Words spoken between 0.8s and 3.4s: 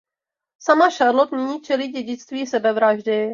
Charlotte nyní čelí dědictví sebevraždy.